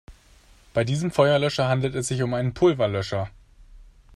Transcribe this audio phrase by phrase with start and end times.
[0.73, 3.29] Bei diesem Feuerlöscher handelt es sich um einen Pulverlöscher.